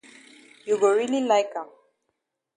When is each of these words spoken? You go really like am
You 0.65 0.79
go 0.79 0.89
really 0.95 1.21
like 1.21 1.51
am 1.55 1.67